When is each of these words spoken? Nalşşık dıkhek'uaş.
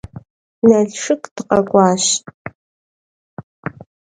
Nalşşık 0.67 1.21
dıkhek'uaş. 1.35 2.05